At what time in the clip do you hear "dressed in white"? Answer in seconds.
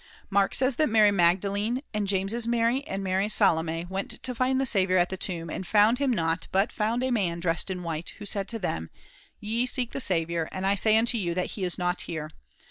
7.39-8.15